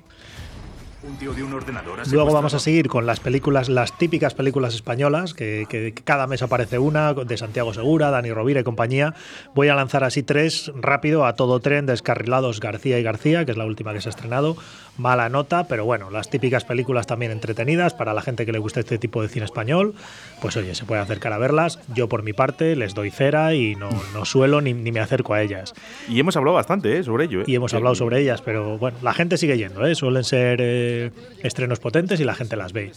Un 1.03 1.17
tío 1.17 1.33
de 1.33 1.43
un 1.43 1.55
ordenador. 1.55 2.01
ha 2.01 2.05
Luego 2.11 2.33
vamos 2.33 2.53
a 2.53 2.59
seguir 2.59 2.89
con 2.89 3.07
las 3.07 3.21
películas, 3.21 3.71
las 3.71 3.97
típicas 3.97 4.35
películas 4.35 4.75
españolas, 4.75 5.33
que, 5.33 5.67
que 5.69 5.95
cada 5.95 6.27
mes 6.27 6.43
aparece 6.43 6.79
una, 6.79 7.15
de 7.15 7.37
Santiago 7.39 7.73
Segura, 7.73 8.11
Dani 8.11 8.31
Rovira 8.33 8.61
y 8.61 8.65
compañía. 8.65 9.15
Voy 9.55 9.69
a 9.69 9.75
lanzar 9.75 10.05
así 10.05 10.23
tres 10.23 10.71
rápido 10.75 11.25
a 11.25 11.37
todo 11.37 11.59
tren, 11.61 11.87
descarrilados 11.87 12.61
García 12.61 12.99
y 12.99 13.03
García, 13.03 13.47
que 13.47 13.53
es 13.53 13.57
la 13.57 13.65
última 13.65 13.95
que 13.95 14.03
se 14.03 14.09
ha 14.09 14.11
estrenado. 14.11 14.57
Mala 15.01 15.31
nota, 15.31 15.65
pero 15.65 15.87
bueno, 15.87 16.11
las 16.11 16.29
típicas 16.29 16.67
películas 16.67 17.07
también 17.07 17.33
entretenidas 17.33 17.95
para 17.95 18.13
la 18.13 18.21
gente 18.21 18.45
que 18.45 18.53
le 18.53 18.59
gusta 18.59 18.81
este 18.81 18.99
tipo 18.99 19.23
de 19.23 19.29
cine 19.29 19.47
español. 19.47 19.95
Pues 20.43 20.59
oye, 20.59 20.75
se 20.75 20.85
puede 20.85 21.01
acercar 21.01 21.33
a 21.33 21.39
verlas. 21.39 21.79
Yo 21.95 22.07
por 22.07 22.23
mi 22.23 22.35
parte 22.35 22.77
les 22.77 22.93
doy 22.93 23.11
cera 23.11 23.55
y 23.55 23.77
no, 23.77 23.89
no 24.13 24.27
suelo 24.27 24.61
ni, 24.61 24.75
ni 24.75 24.93
me 24.93 25.01
acerco 25.01 25.33
a 25.33 25.41
ellas. 25.41 25.73
Y 26.07 26.21
hemos 26.21 26.37
hablado 26.37 26.57
bastante 26.57 26.99
¿eh? 26.99 27.03
sobre 27.03 27.25
ello. 27.25 27.41
¿eh? 27.41 27.45
Y 27.47 27.55
hemos 27.55 27.73
hablado 27.73 27.95
sobre 27.95 28.21
ellas, 28.21 28.43
pero 28.43 28.77
bueno, 28.77 28.99
la 29.01 29.15
gente 29.15 29.39
sigue 29.39 29.57
yendo, 29.57 29.87
¿eh? 29.87 29.95
suelen 29.95 30.23
ser 30.23 30.59
eh, 30.61 31.13
estrenos 31.43 31.81
potentes 31.81 32.21
y 32.21 32.25
la 32.25 32.35
gente 32.35 32.57
las 32.57 32.75
ve. 32.75 32.93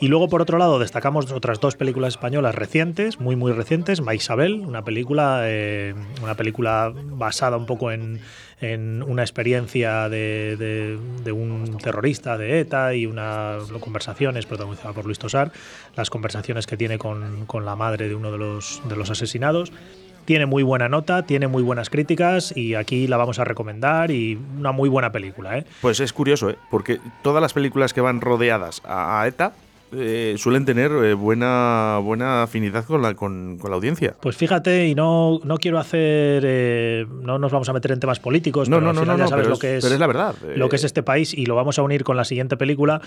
Y 0.00 0.08
luego, 0.08 0.28
por 0.28 0.42
otro 0.42 0.58
lado, 0.58 0.78
destacamos 0.78 1.30
otras 1.30 1.60
dos 1.60 1.76
películas 1.76 2.14
españolas 2.14 2.54
recientes, 2.54 3.20
muy, 3.20 3.36
muy 3.36 3.52
recientes. 3.52 4.00
Ma 4.00 4.14
Isabel, 4.14 4.60
una 4.60 4.82
película, 4.82 5.42
eh, 5.44 5.94
una 6.22 6.34
película 6.34 6.92
basada 6.94 7.56
un 7.56 7.66
poco 7.66 7.92
en, 7.92 8.20
en 8.72 9.02
una 9.02 9.22
experiencia 9.22 10.08
de, 10.08 10.98
un 11.32 11.78
terrorista 11.78 12.38
de 12.38 12.60
ETA 12.60 12.94
y 12.94 13.06
unas 13.06 13.70
conversaciones 13.80 14.46
protagonizada 14.46 14.92
por 14.92 15.04
Luis 15.04 15.18
Tosar, 15.18 15.52
las 15.96 16.10
conversaciones 16.10 16.66
que 16.66 16.76
tiene 16.76 16.98
con, 16.98 17.46
la 17.64 17.76
madre 17.76 18.08
de 18.08 18.14
uno 18.14 18.32
de 18.32 18.38
los, 18.38 19.10
asesinados. 19.10 19.72
Tiene 20.24 20.46
muy 20.46 20.62
buena 20.62 20.88
nota, 20.88 21.26
tiene 21.26 21.48
muy 21.48 21.62
buenas 21.62 21.90
críticas 21.90 22.56
y 22.56 22.74
aquí 22.76 23.06
la 23.06 23.18
vamos 23.18 23.38
a 23.38 23.44
recomendar 23.44 24.10
y 24.10 24.38
una 24.58 24.72
muy 24.72 24.88
buena 24.88 25.12
película. 25.12 25.58
¿eh? 25.58 25.66
Pues 25.82 26.00
es 26.00 26.14
curioso, 26.14 26.48
¿eh? 26.48 26.56
porque 26.70 26.98
todas 27.22 27.42
las 27.42 27.52
películas 27.52 27.92
que 27.92 28.00
van 28.00 28.22
rodeadas 28.22 28.80
a 28.86 29.22
ETA 29.28 29.52
eh, 29.96 30.34
suelen 30.38 30.64
tener 30.64 30.90
eh, 30.92 31.14
buena, 31.14 31.98
buena 32.02 32.42
afinidad 32.42 32.84
con 32.84 33.02
la, 33.02 33.14
con, 33.14 33.58
con 33.58 33.70
la 33.70 33.76
audiencia. 33.76 34.14
Pues 34.20 34.36
fíjate, 34.36 34.88
y 34.88 34.94
no, 34.94 35.40
no 35.44 35.56
quiero 35.58 35.78
hacer, 35.78 36.42
eh, 36.46 37.06
no 37.22 37.38
nos 37.38 37.52
vamos 37.52 37.68
a 37.68 37.72
meter 37.72 37.92
en 37.92 38.00
temas 38.00 38.20
políticos, 38.20 38.68
No, 38.68 38.76
pero 38.76 38.84
no, 38.84 38.90
al 38.90 38.94
no, 38.96 39.00
final 39.02 39.16
no, 39.18 39.24
ya 39.24 39.28
sabes 39.28 39.42
pero 39.42 39.48
lo 39.50 39.54
es- 39.54 39.60
que 39.60 39.76
es, 39.76 39.84
pero 39.84 39.94
es 39.94 40.00
la 40.00 40.06
verdad. 40.06 40.34
lo 40.56 40.68
que 40.68 40.76
Eh, 40.76 40.78
es 40.78 40.84
este 40.84 41.02
país 41.02 41.34
y 41.34 41.46
lo 41.46 41.54
vamos 41.54 41.78
a 41.78 41.82
unir 41.82 42.04
con 42.04 42.16
la 42.16 42.24
siguiente 42.24 42.56
película. 42.56 43.00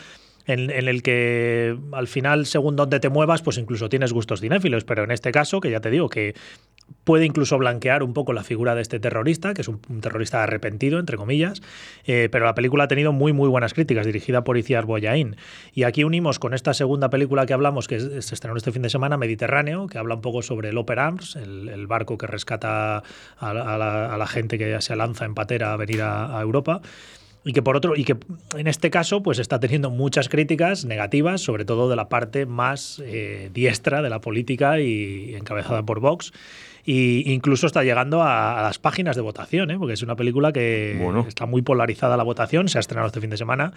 En, 0.47 0.69
el 0.69 1.03
que 1.03 1.77
al 1.91 2.07
final, 2.07 2.45
según 2.45 2.75
donde 2.75 2.99
te 2.99 3.09
muevas, 3.09 3.41
pues 3.41 3.57
incluso 3.57 3.89
tienes 3.89 4.13
gustos 4.13 4.39
cinéfilos, 4.39 4.85
pero 4.85 5.03
en 5.03 5.11
este 5.11 5.31
caso, 5.31 5.59
que 5.59 5.69
ya 5.69 5.81
te 5.81 5.91
digo 5.91 6.09
que 6.09 6.35
puede 7.03 7.25
incluso 7.25 7.57
blanquear 7.57 8.01
un 8.01 8.13
poco 8.13 8.31
la 8.31 8.43
figura 8.43 8.73
de 8.73 8.81
este 8.81 8.99
terrorista, 8.99 9.53
que 9.53 9.61
es 9.61 9.67
un, 9.67 9.79
terrorista 10.01 10.43
arrepentido, 10.43 10.99
entre 10.99 11.17
comillas, 11.17 11.61
eh, 12.05 12.29
pero 12.31 12.45
la 12.45 12.55
película 12.55 12.85
ha 12.85 12.87
tenido 12.87 13.11
muy, 13.11 13.33
muy 13.33 13.49
buenas 13.49 13.73
críticas, 13.73 14.05
dirigida 14.05 14.45
por 14.45 14.57
Iciar 14.57 14.85
Boyain. 14.85 15.35
Y 15.73 15.83
aquí 15.83 16.05
unimos 16.05 16.39
con 16.39 16.53
esta 16.53 16.73
segunda 16.73 17.09
película 17.09 17.45
que 17.45 17.53
hablamos, 17.53 17.87
que 17.87 17.99
se 17.99 18.33
estrenó 18.33 18.55
este 18.55 18.71
fin 18.71 18.81
de 18.81 18.89
semana, 18.89 19.17
Mediterráneo, 19.17 19.87
que 19.87 19.97
habla 19.97 20.15
un 20.15 20.21
poco 20.21 20.41
sobre 20.41 20.69
el 20.69 20.77
Oper 20.77 20.99
Arms, 20.99 21.35
el, 21.35 21.87
barco 21.87 22.17
que 22.17 22.27
rescata 22.27 23.03
a, 23.37 23.53
la, 23.53 24.27
gente 24.27 24.57
que 24.57 24.79
se 24.81 24.95
lanza 24.95 25.25
en 25.25 25.35
patera 25.35 25.73
a 25.73 25.77
venir 25.77 26.01
a 26.01 26.39
Europa 26.41 26.81
y 27.47 27.53
que 27.53 27.61
por 27.61 27.77
otro 27.77 27.95
y 27.95 28.03
que 28.03 28.17
en 28.57 28.67
este 28.67 28.91
caso 28.91 29.23
pues 29.23 29.39
está 29.39 29.59
teniendo 29.59 29.89
muchas 29.89 30.27
críticas 30.27 30.83
negativas 30.83 31.39
sobre 31.39 31.63
todo 31.63 31.89
de 31.89 31.95
la 31.95 32.09
parte 32.09 32.45
más 32.45 33.01
eh, 33.05 33.49
diestra 33.53 34.01
de 34.01 34.09
la 34.09 34.19
política 34.19 34.81
y, 34.81 35.33
encabezada 35.33 35.83
por 35.83 36.01
Vox 36.01 36.33
y 36.83 37.31
incluso 37.31 37.65
está 37.65 37.83
llegando 37.83 38.21
a, 38.21 38.59
a 38.59 38.63
las 38.63 38.79
páginas 38.79 39.15
de 39.15 39.21
votación 39.21 39.71
¿eh? 39.71 39.77
porque 39.79 39.93
es 39.93 40.03
una 40.03 40.17
película 40.17 40.51
que 40.51 40.99
bueno. 41.01 41.25
está 41.25 41.45
muy 41.45 41.61
polarizada 41.61 42.17
la 42.17 42.23
votación 42.23 42.67
se 42.67 42.79
ha 42.79 42.81
estrenado 42.81 43.07
este 43.07 43.21
fin 43.21 43.29
de 43.29 43.37
semana 43.37 43.71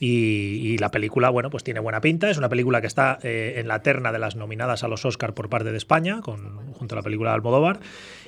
y, 0.00 0.72
y, 0.72 0.78
la 0.78 0.90
película, 0.90 1.30
bueno, 1.30 1.50
pues 1.50 1.62
tiene 1.62 1.78
buena 1.78 2.00
pinta. 2.00 2.28
Es 2.28 2.36
una 2.36 2.48
película 2.48 2.80
que 2.80 2.88
está 2.88 3.20
eh, 3.22 3.54
en 3.58 3.68
la 3.68 3.80
terna 3.82 4.10
de 4.10 4.18
las 4.18 4.34
nominadas 4.34 4.82
a 4.82 4.88
los 4.88 5.04
Oscar 5.04 5.34
por 5.34 5.48
parte 5.48 5.70
de 5.70 5.76
España, 5.76 6.20
con, 6.20 6.72
junto 6.72 6.96
a 6.96 6.98
la 6.98 7.02
película 7.02 7.30
de 7.30 7.36
Almodóvar, 7.36 7.78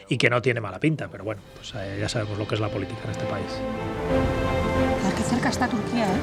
y 0.09 0.17
que 0.17 0.31
no 0.31 0.41
tiene 0.43 0.61
mala 0.61 0.79
pinta. 0.79 1.09
Pero 1.11 1.25
bueno, 1.25 1.43
pues 1.57 1.75
eh, 1.75 1.99
ya 2.01 2.09
sabemos 2.09 2.39
lo 2.39 2.47
que 2.47 2.55
es 2.55 2.61
la 2.61 2.69
política 2.69 3.01
en 3.05 3.11
este 3.11 3.25
país. 3.25 3.61
Qué 5.17 5.23
cerca 5.23 5.49
está 5.49 5.67
Turquía, 5.67 6.05
¿eh? 6.05 6.21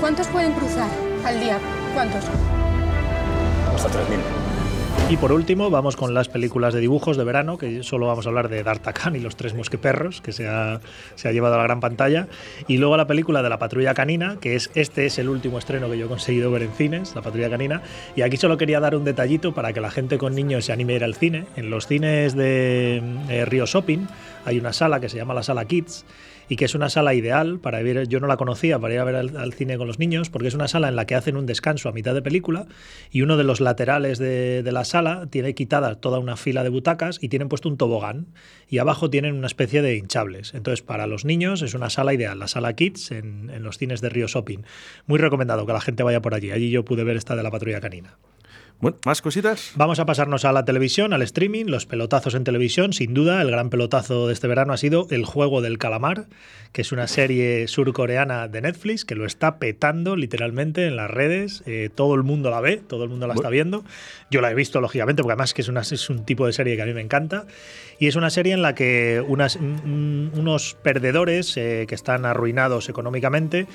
¿Cuántos 0.00 0.26
pueden 0.28 0.52
cruzar 0.52 0.90
al 1.24 1.40
día? 1.40 1.58
¿Cuántos? 1.94 2.24
Hasta 3.74 3.88
3.000. 3.88 4.44
Y 5.10 5.18
por 5.18 5.32
último, 5.32 5.68
vamos 5.68 5.96
con 5.96 6.14
las 6.14 6.28
películas 6.28 6.72
de 6.72 6.80
dibujos 6.80 7.18
de 7.18 7.24
verano, 7.24 7.58
que 7.58 7.82
solo 7.82 8.06
vamos 8.06 8.24
a 8.24 8.30
hablar 8.30 8.48
de 8.48 8.62
D'Artagnan 8.62 9.14
y 9.14 9.20
los 9.20 9.36
tres 9.36 9.52
mosqueperros, 9.52 10.22
que 10.22 10.32
se 10.32 10.48
ha, 10.48 10.80
se 11.14 11.28
ha, 11.28 11.32
llevado 11.32 11.54
a 11.54 11.58
la 11.58 11.64
gran 11.64 11.80
pantalla. 11.80 12.26
Y 12.68 12.78
luego 12.78 12.96
la 12.96 13.06
película 13.06 13.42
de 13.42 13.50
La 13.50 13.58
Patrulla 13.58 13.92
Canina, 13.92 14.38
que 14.40 14.56
es 14.56 14.70
este 14.74 15.04
es 15.04 15.18
el 15.18 15.28
último 15.28 15.58
estreno 15.58 15.90
que 15.90 15.98
yo 15.98 16.06
he 16.06 16.08
conseguido 16.08 16.50
ver 16.50 16.62
en 16.62 16.72
cines, 16.72 17.14
La 17.14 17.20
Patrulla 17.20 17.50
Canina. 17.50 17.82
Y 18.16 18.22
aquí 18.22 18.38
solo 18.38 18.56
quería 18.56 18.80
dar 18.80 18.96
un 18.96 19.04
detallito 19.04 19.52
para 19.52 19.74
que 19.74 19.80
la 19.82 19.90
gente 19.90 20.16
con 20.16 20.34
niños 20.34 20.64
se 20.64 20.72
anime 20.72 20.94
a 20.94 20.96
ir 20.96 21.04
al 21.04 21.14
cine. 21.14 21.44
En 21.54 21.68
los 21.68 21.86
cines 21.86 22.34
de 22.34 23.02
eh, 23.28 23.44
Río 23.44 23.66
Shopping 23.66 24.06
hay 24.46 24.58
una 24.58 24.72
sala 24.72 25.00
que 25.00 25.10
se 25.10 25.18
llama 25.18 25.34
la 25.34 25.42
Sala 25.42 25.66
Kids 25.66 26.06
y 26.48 26.56
que 26.56 26.64
es 26.64 26.74
una 26.74 26.88
sala 26.88 27.14
ideal 27.14 27.58
para 27.58 27.82
ver, 27.82 28.08
yo 28.08 28.20
no 28.20 28.26
la 28.26 28.36
conocía, 28.36 28.78
para 28.78 28.94
ir 28.94 29.00
a 29.00 29.04
ver 29.04 29.16
al, 29.16 29.52
cine 29.52 29.76
con 29.76 29.86
los 29.86 29.98
niños, 29.98 30.30
porque 30.30 30.48
es 30.48 30.54
una 30.54 30.68
sala 30.68 30.88
en 30.88 30.96
la 30.96 31.06
que 31.06 31.14
hacen 31.14 31.36
un 31.36 31.46
descanso 31.46 31.88
a 31.88 31.92
mitad 31.92 32.14
de 32.14 32.22
película 32.22 32.66
y 33.10 33.22
uno 33.22 33.36
de 33.36 33.44
los 33.44 33.60
laterales 33.60 34.18
de, 34.18 34.62
de 34.62 34.72
la 34.72 34.84
sala 34.84 35.26
tiene 35.30 35.54
quitada 35.54 35.94
toda 35.96 36.18
una 36.18 36.36
fila 36.36 36.62
de 36.62 36.68
butacas 36.68 37.18
y 37.22 37.28
tienen 37.28 37.48
puesto 37.48 37.68
un 37.68 37.76
tobogán 37.76 38.26
y 38.68 38.78
abajo 38.78 39.10
tienen 39.10 39.34
una 39.36 39.46
especie 39.46 39.82
de 39.82 39.96
hinchables. 39.96 40.54
Entonces, 40.54 40.82
para 40.82 41.06
los 41.06 41.24
niños 41.24 41.62
es 41.62 41.74
una 41.74 41.90
sala 41.90 42.14
ideal, 42.14 42.38
la 42.38 42.48
sala 42.48 42.74
Kids 42.74 43.10
en, 43.10 43.50
en 43.50 43.62
los 43.62 43.78
cines 43.78 44.00
de 44.00 44.08
Río 44.08 44.26
Shopping. 44.26 44.60
Muy 45.06 45.18
recomendado 45.18 45.66
que 45.66 45.72
la 45.72 45.80
gente 45.80 46.02
vaya 46.02 46.20
por 46.20 46.34
allí. 46.34 46.50
Allí 46.50 46.70
yo 46.70 46.84
pude 46.84 47.04
ver 47.04 47.16
esta 47.16 47.36
de 47.36 47.42
la 47.42 47.50
patrulla 47.50 47.80
canina. 47.80 48.16
Bueno, 48.84 48.98
¿más 49.06 49.22
cositas? 49.22 49.72
Vamos 49.76 49.98
a 49.98 50.04
pasarnos 50.04 50.44
a 50.44 50.52
la 50.52 50.66
televisión, 50.66 51.14
al 51.14 51.22
streaming, 51.22 51.64
los 51.68 51.86
pelotazos 51.86 52.34
en 52.34 52.44
televisión. 52.44 52.92
Sin 52.92 53.14
duda, 53.14 53.40
el 53.40 53.50
gran 53.50 53.70
pelotazo 53.70 54.26
de 54.26 54.34
este 54.34 54.46
verano 54.46 54.74
ha 54.74 54.76
sido 54.76 55.06
El 55.10 55.24
Juego 55.24 55.62
del 55.62 55.78
Calamar, 55.78 56.26
que 56.72 56.82
es 56.82 56.92
una 56.92 57.06
serie 57.06 57.66
surcoreana 57.66 58.46
de 58.46 58.60
Netflix 58.60 59.06
que 59.06 59.14
lo 59.14 59.24
está 59.24 59.56
petando 59.56 60.16
literalmente 60.16 60.86
en 60.86 60.96
las 60.96 61.10
redes. 61.10 61.62
Eh, 61.64 61.88
todo 61.94 62.14
el 62.14 62.24
mundo 62.24 62.50
la 62.50 62.60
ve, 62.60 62.76
todo 62.76 63.04
el 63.04 63.08
mundo 63.08 63.26
la 63.26 63.32
está 63.32 63.48
viendo. 63.48 63.86
Yo 64.30 64.42
la 64.42 64.50
he 64.50 64.54
visto, 64.54 64.82
lógicamente, 64.82 65.22
porque 65.22 65.32
además 65.32 65.54
que 65.54 65.62
es, 65.62 65.68
una, 65.68 65.80
es 65.80 66.10
un 66.10 66.26
tipo 66.26 66.44
de 66.44 66.52
serie 66.52 66.76
que 66.76 66.82
a 66.82 66.84
mí 66.84 66.92
me 66.92 67.00
encanta. 67.00 67.46
Y 67.98 68.08
es 68.08 68.16
una 68.16 68.28
serie 68.28 68.52
en 68.52 68.60
la 68.60 68.74
que 68.74 69.24
unas, 69.26 69.56
un, 69.56 70.30
unos 70.34 70.76
perdedores 70.82 71.56
eh, 71.56 71.86
que 71.88 71.94
están 71.94 72.26
arruinados 72.26 72.90
económicamente 72.90 73.66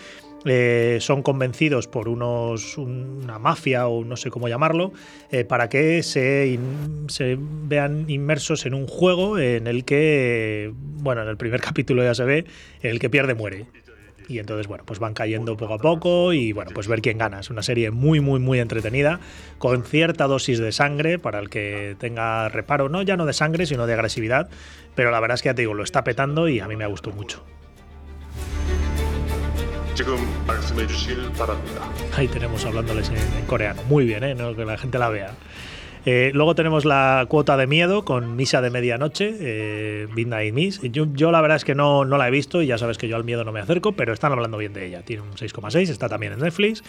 eh, 0.46 0.98
son 1.01 1.22
convencidos 1.22 1.88
por 1.88 2.08
unos 2.08 2.77
una 2.77 3.39
mafia 3.39 3.88
o 3.88 4.05
no 4.05 4.15
sé 4.15 4.29
cómo 4.29 4.48
llamarlo 4.48 4.93
eh, 5.31 5.43
para 5.43 5.67
que 5.67 6.01
se, 6.01 6.58
se, 7.08 7.38
vean 7.39 8.10
inmersos 8.10 8.65
en 8.65 8.74
un 8.74 8.88
juego 8.88 9.38
en 9.38 9.67
el 9.67 9.84
que 9.84 10.72
bueno 10.74 11.24
en 11.24 11.27
el 11.27 11.36
primer 11.36 11.60
capítulo 11.69 12.03
ya 12.03 12.15
se 12.15 12.24
ve 12.24 12.46
el 12.81 13.00
que 13.00 13.10
pierde 13.10 13.34
muere. 13.34 13.65
Y 14.29 14.38
entonces 14.38 14.67
bueno 14.67 14.86
pues 14.86 15.00
van 15.00 15.13
cayendo 15.13 15.58
poco 15.58 15.74
a 15.74 15.79
poco 15.79 16.31
y 16.31 16.53
bueno 16.53 16.72
pues 16.74 16.88
ver 16.88 17.01
quién 17.01 17.17
gana. 17.17 17.41
Es 17.41 17.50
una 17.50 17.63
serie 17.63 17.91
muy 17.91 18.22
muy 18.22 18.39
muy 18.39 18.60
entretenida 18.60 19.19
con 19.58 19.84
cierta 19.84 20.27
dosis 20.27 20.60
de 20.60 20.72
sangre 20.72 21.19
para 21.19 21.39
el 21.39 21.50
que 21.50 21.98
tenga 22.00 22.48
reparo 22.48 22.88
no 22.88 23.01
ya 23.01 23.17
no 23.17 23.25
de 23.25 23.34
sangre 23.34 23.65
sino 23.65 23.88
de 23.88 23.93
agresividad 23.93 24.50
pero 24.96 25.12
la 25.12 25.19
verdad 25.19 25.36
es 25.36 25.41
que 25.41 25.50
ya 25.50 25.55
te 25.55 25.63
digo 25.63 25.74
lo 25.74 25.84
está 25.84 26.03
petando 26.03 26.48
y 26.48 26.60
a 26.60 26.67
mí 26.67 26.75
me 26.75 26.86
gustó 26.86 27.12
mucho 27.12 27.43
Ahí 32.15 32.27
tenemos 32.27 32.65
hablándoles 32.65 33.10
en, 33.10 33.46
coreano. 33.46 33.82
Muy 33.84 34.06
bien, 34.06 34.24
¿eh? 34.24 34.36
No, 34.36 34.56
que 34.56 34.63
la 34.63 34.77
gente 34.77 34.98
la 34.98 35.10
vea. 35.10 35.34
Eh, 36.06 36.32
luego 36.34 36.56
tenemos 36.56 36.86
la 36.86 37.25
cuota 37.27 37.58
de 37.58 37.68
miedo 37.68 38.06
con 38.06 38.38
Misa 38.38 38.62
de 38.62 38.70
Medianoche, 38.70 39.36
eh, 39.39 40.08
Midnight 40.15 40.53
Miss. 40.53 40.82
Yo, 40.82 41.08
yo, 41.13 41.32
la 41.32 41.41
verdad 41.41 41.58
es 41.58 41.65
que 41.65 41.75
no, 41.75 42.06
no 42.06 42.18
la 42.18 42.29
he 42.29 42.32
visto 42.32 42.62
y 42.62 42.68
ya 42.68 42.77
sabes 42.77 42.98
que 42.98 43.10
yo 43.10 43.18
al 43.18 43.25
miedo 43.25 43.44
no 43.44 43.51
me 43.51 43.60
acerco, 43.60 43.91
pero 43.91 44.13
están 44.13 44.32
hablando 44.32 44.58
bien 44.58 44.72
de 44.72 44.86
ella. 44.88 45.01
Tiene 45.01 45.24
un 45.24 45.34
6,6, 45.34 45.89
está 45.89 46.08
también 46.08 46.34
en 46.34 46.39
Netflix 46.39 46.82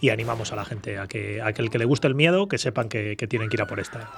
y 0.00 0.10
animamos 0.10 0.52
a 0.52 0.56
la 0.56 0.64
gente 0.64 0.98
a 0.98 1.08
que, 1.08 1.42
a 1.42 1.52
que 1.52 1.62
el 1.62 1.70
que 1.70 1.78
le 1.78 1.84
guste 1.84 2.06
el 2.06 2.14
miedo, 2.14 2.46
que 2.46 2.58
sepan 2.58 2.88
que, 2.88 3.16
que 3.16 3.26
tienen 3.26 3.48
que 3.48 3.56
ir 3.56 3.62
a 3.62 3.66
por 3.66 3.80
esta. 3.80 4.08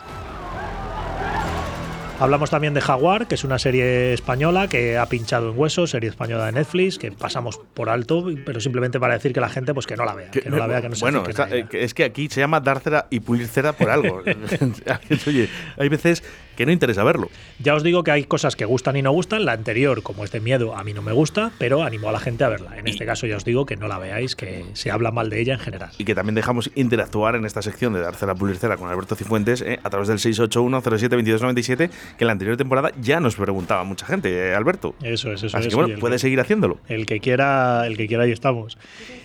Hablamos 2.21 2.49
también 2.49 2.75
de 2.75 2.81
Jaguar, 2.81 3.27
que 3.27 3.35
es 3.35 3.43
una 3.43 3.59
serie 3.59 4.13
española 4.15 4.69
que 4.69 4.97
ha 4.97 5.07
pinchado 5.07 5.51
en 5.51 5.59
hueso, 5.59 5.87
serie 5.87 6.09
española 6.09 6.47
de 6.47 6.53
Netflix, 6.53 6.97
que 6.97 7.11
pasamos 7.11 7.61
por 7.75 7.89
alto, 7.89 8.25
pero 8.47 8.61
simplemente 8.61 9.01
para 9.01 9.15
decir 9.15 9.33
que 9.33 9.41
la 9.41 9.49
gente 9.49 9.75
pues 9.75 9.87
que 9.87 9.97
no 9.97 10.05
la 10.05 10.15
vea, 10.15 10.31
que, 10.31 10.41
que 10.41 10.49
no 10.49 10.57
la 10.57 10.67
vea, 10.69 10.81
que 10.81 10.89
no 10.89 10.95
se 10.95 11.05
Bueno, 11.05 11.25
está, 11.27 11.49
es 11.49 11.93
que 11.93 12.05
aquí 12.05 12.29
se 12.31 12.41
llama 12.41 12.61
dar 12.61 12.81
cera 12.81 13.09
y 13.11 13.21
pulir 13.21 13.49
cera 13.49 13.73
por 13.73 13.91
algo. 13.91 14.23
Oye, 15.27 15.49
hay 15.77 15.89
veces 15.89 16.23
que 16.57 16.67
no 16.67 16.73
interesa 16.73 17.05
verlo. 17.05 17.31
Ya 17.59 17.75
os 17.75 17.83
digo 17.83 18.03
que 18.03 18.11
hay 18.11 18.25
cosas 18.25 18.57
que 18.57 18.65
gustan 18.65 18.97
y 18.97 19.03
no 19.03 19.13
gustan. 19.13 19.45
La 19.45 19.53
anterior, 19.53 20.03
como 20.03 20.25
es 20.25 20.31
de 20.31 20.41
miedo, 20.41 20.77
a 20.77 20.85
mí 20.85 20.93
no 20.93 21.03
me 21.03 21.13
gusta, 21.13 21.53
pero 21.59 21.83
animo 21.83 22.09
a 22.09 22.13
la 22.13 22.21
gente 22.21 22.45
a 22.45 22.49
verla. 22.49 22.77
En 22.79 22.87
y, 22.87 22.91
este 22.91 23.07
caso 23.07 23.27
ya 23.27 23.37
os 23.37 23.45
digo 23.45 23.67
que 23.67 23.77
no 23.77 23.89
la 23.89 23.99
veáis, 23.99 24.37
que 24.37 24.65
se 24.73 24.91
habla 24.91 25.11
mal 25.11 25.31
de 25.31 25.41
ella 25.41 25.55
en 25.55 25.61
general. 25.61 25.91
Y 25.99 26.05
que 26.05 26.15
también 26.15 26.35
dejamos 26.35 26.71
interactuar 26.75 27.37
en 27.37 27.45
esta 27.45 27.63
sección 27.63 27.93
de 27.93 28.01
dar 28.01 28.15
cera, 28.15 28.35
pulir 28.35 28.57
cera 28.57 28.77
con 28.77 28.89
Alberto 28.89 29.15
Cifuentes 29.15 29.63
eh, 29.63 29.79
a 29.83 29.91
través 29.91 30.09
del 30.09 30.19
681 30.19 30.81
07 30.81 31.17
2297 31.17 31.91
que 32.17 32.25
en 32.25 32.27
la 32.27 32.33
anterior 32.33 32.57
temporada 32.57 32.93
ya 33.01 33.21
nos 33.21 33.37
preguntaba 33.37 33.85
mucha 33.85 34.07
gente, 34.07 34.31
eh, 34.31 34.55
Alberto. 34.55 34.95
Eso 35.03 35.33
es, 35.33 35.43
eso 35.43 35.57
Así 35.57 35.69
que 35.69 35.75
bueno, 35.75 35.99
puede 35.99 36.17
que, 36.17 36.21
seguir 36.21 36.41
haciéndolo. 36.41 36.79
El 36.89 37.07
que 37.07 37.21
quiera, 37.21 37.87
el 37.87 37.97
que 37.97 38.07
quiera, 38.07 38.25
ahí 38.25 38.33
estamos. 38.33 38.79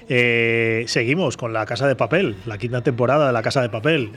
Eh, 0.07 0.85
seguimos 0.87 1.37
con 1.37 1.53
la 1.53 1.65
Casa 1.65 1.87
de 1.87 1.95
Papel, 1.95 2.35
la 2.45 2.57
quinta 2.57 2.81
temporada 2.81 3.27
de 3.27 3.33
la 3.33 3.41
Casa 3.41 3.61
de 3.61 3.69
Papel. 3.69 4.11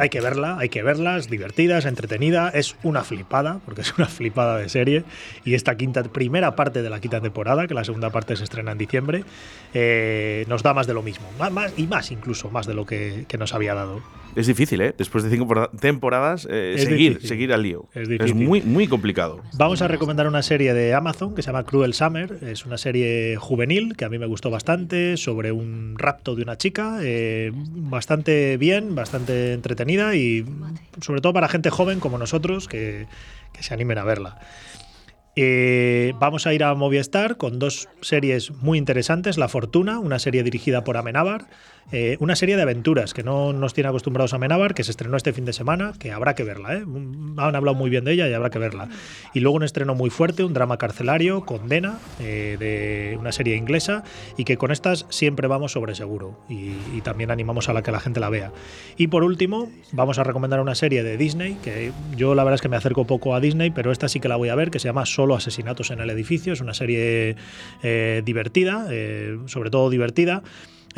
Hay 0.00 0.08
que 0.08 0.20
verla, 0.20 0.58
hay 0.58 0.68
que 0.68 0.82
verla, 0.82 1.18
es 1.18 1.28
divertida, 1.28 1.78
es 1.78 1.84
entretenida, 1.84 2.45
es 2.50 2.76
una 2.82 3.04
flipada, 3.04 3.60
porque 3.64 3.82
es 3.82 3.96
una 3.98 4.06
flipada 4.06 4.58
de 4.58 4.68
serie. 4.68 5.04
Y 5.44 5.54
esta 5.54 5.76
quinta, 5.76 6.02
primera 6.02 6.56
parte 6.56 6.82
de 6.82 6.90
la 6.90 7.00
quinta 7.00 7.20
temporada, 7.20 7.66
que 7.66 7.74
la 7.74 7.84
segunda 7.84 8.10
parte 8.10 8.36
se 8.36 8.44
estrena 8.44 8.72
en 8.72 8.78
diciembre, 8.78 9.24
eh, 9.74 10.44
nos 10.48 10.62
da 10.62 10.74
más 10.74 10.86
de 10.86 10.94
lo 10.94 11.02
mismo. 11.02 11.26
Y 11.76 11.86
más 11.86 12.10
incluso, 12.10 12.50
más 12.50 12.66
de 12.66 12.74
lo 12.74 12.86
que, 12.86 13.26
nos 13.38 13.54
había 13.54 13.74
dado. 13.74 14.02
Es 14.36 14.46
difícil, 14.46 14.82
¿eh? 14.82 14.94
Después 14.96 15.24
de 15.24 15.30
cinco 15.30 15.70
temporadas, 15.80 16.46
eh, 16.50 16.74
seguir, 16.76 17.14
difícil. 17.14 17.28
seguir 17.28 17.52
al 17.54 17.62
lío. 17.62 17.88
Es, 17.94 18.34
muy, 18.34 18.60
muy 18.60 18.86
complicado. 18.86 19.40
Vamos 19.54 19.80
a 19.80 19.88
recomendar 19.88 20.28
una 20.28 20.42
serie 20.42 20.74
de 20.74 20.92
Amazon 20.92 21.34
que 21.34 21.40
se 21.40 21.46
llama 21.46 21.64
Cruel 21.64 21.94
Summer. 21.94 22.38
Es 22.42 22.66
una 22.66 22.76
serie 22.76 23.36
juvenil 23.36 23.96
que 23.96 24.04
a 24.04 24.10
mí 24.10 24.18
me 24.18 24.26
gustó 24.26 24.50
bastante 24.50 25.16
sobre 25.16 25.52
un 25.52 25.94
rapto 25.96 26.36
de 26.36 26.42
una 26.42 26.58
chica, 26.58 26.98
eh, 27.00 27.50
bastante 27.54 28.58
bien, 28.58 28.94
bastante 28.94 29.54
entretenida 29.54 30.14
y 30.14 30.44
sobre 31.00 31.22
todo 31.22 31.32
para 31.32 31.48
gente 31.48 31.70
joven 31.70 31.98
como 31.98 32.18
nosotros 32.18 32.68
que, 32.68 33.06
que 33.54 33.62
se 33.62 33.72
animen 33.72 33.96
a 33.96 34.04
verla. 34.04 34.38
Eh, 35.38 36.14
vamos 36.18 36.46
a 36.46 36.54
ir 36.54 36.64
a 36.64 36.74
Movistar 36.74 37.36
con 37.36 37.58
dos 37.58 37.90
series 38.00 38.50
muy 38.50 38.78
interesantes. 38.78 39.36
La 39.36 39.48
Fortuna, 39.48 39.98
una 39.98 40.18
serie 40.18 40.42
dirigida 40.42 40.82
por 40.82 40.96
Amenábar, 40.96 41.46
eh, 41.92 42.16
una 42.18 42.34
serie 42.34 42.56
de 42.56 42.62
aventuras 42.62 43.14
que 43.14 43.22
no 43.22 43.52
nos 43.52 43.72
tiene 43.72 43.88
acostumbrados 43.88 44.32
a 44.32 44.36
Amenábar, 44.36 44.74
que 44.74 44.82
se 44.82 44.90
estrenó 44.90 45.16
este 45.16 45.32
fin 45.32 45.44
de 45.44 45.52
semana, 45.52 45.92
que 45.98 46.10
habrá 46.10 46.34
que 46.34 46.42
verla. 46.42 46.74
¿eh? 46.74 46.82
Han 46.82 47.54
hablado 47.54 47.74
muy 47.74 47.90
bien 47.90 48.04
de 48.04 48.12
ella 48.12 48.28
y 48.28 48.32
habrá 48.32 48.50
que 48.50 48.58
verla. 48.58 48.88
Y 49.34 49.40
luego 49.40 49.56
un 49.56 49.62
estreno 49.62 49.94
muy 49.94 50.10
fuerte, 50.10 50.42
un 50.42 50.52
drama 50.52 50.78
carcelario, 50.78 51.44
Condena, 51.44 51.98
eh, 52.20 52.56
de 52.58 53.16
una 53.18 53.30
serie 53.30 53.56
inglesa, 53.56 54.02
y 54.36 54.44
que 54.44 54.56
con 54.56 54.72
estas 54.72 55.06
siempre 55.10 55.46
vamos 55.46 55.72
sobre 55.72 55.94
seguro. 55.94 56.40
Y, 56.48 56.74
también 57.06 57.30
animamos 57.30 57.68
a 57.68 57.72
la 57.72 57.82
que 57.82 57.92
la 57.92 58.00
gente 58.00 58.18
la 58.18 58.30
vea. 58.30 58.50
Y 58.96 59.06
por 59.06 59.22
último, 59.22 59.70
vamos 59.92 60.18
a 60.18 60.24
recomendar 60.24 60.60
una 60.60 60.74
serie 60.74 61.04
de 61.04 61.16
Disney, 61.16 61.56
que 61.62 61.92
yo 62.16 62.34
la 62.34 62.42
verdad 62.42 62.56
es 62.56 62.62
que 62.62 62.68
me 62.68 62.76
acerco 62.76 63.06
poco 63.06 63.34
a 63.34 63.40
Disney, 63.40 63.70
pero 63.70 63.92
esta 63.92 64.08
sí 64.08 64.18
que 64.18 64.26
la 64.26 64.34
voy 64.34 64.48
a 64.48 64.56
ver, 64.56 64.72
que 64.72 64.80
se 64.80 64.88
llama 64.88 65.06
Solo 65.06 65.36
asesinatos 65.36 65.92
en 65.92 66.00
el 66.00 66.10
edificio. 66.10 66.52
Es 66.52 66.60
una 66.60 66.74
serie 66.74 67.36
eh, 67.84 68.22
divertida, 68.24 68.88
sobre 69.46 69.70
todo 69.70 69.88
divertida 69.88 70.42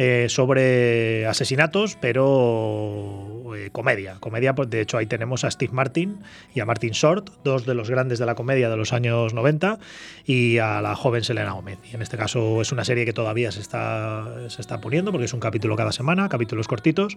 eh, 0.01 0.27
sobre 0.29 1.27
asesinatos, 1.27 1.99
pero 2.01 3.53
eh, 3.57 3.71
comedia. 3.73 4.17
Comedia, 4.21 4.55
pues, 4.55 4.71
de 4.71 4.81
hecho, 4.81 4.97
ahí 4.97 5.07
tenemos 5.07 5.43
a 5.43 5.51
Steve 5.51 5.73
Martin 5.73 6.21
y 6.55 6.61
a 6.61 6.65
Martin 6.65 6.91
Short, 6.91 7.31
dos 7.43 7.67
de 7.67 7.75
los 7.75 7.91
grandes 7.91 8.21
de 8.21 8.27
la 8.27 8.37
comedia 8.37 8.71
de 8.71 8.77
los 8.77 8.93
años 8.93 9.35
90, 9.35 9.81
y 10.25 10.59
a 10.59 10.81
la 10.83 10.95
joven 10.95 11.25
Selena 11.25 11.51
Gomez. 11.51 11.81
Y 11.91 11.97
en 11.97 12.03
este 12.03 12.17
caso 12.17 12.63
es 12.63 12.71
una 12.71 12.85
serie 12.85 13.05
que 13.05 13.13
todavía 13.13 13.51
se 13.51 13.61
está, 13.61 14.49
se 14.49 14.61
está 14.61 14.81
poniendo, 14.81 15.11
porque 15.11 15.25
es 15.25 15.35
un 15.35 15.41
capítulo 15.41 15.75
cada 15.75 15.91
semana, 15.91 16.29
capítulos 16.29 16.69
cortitos, 16.69 17.17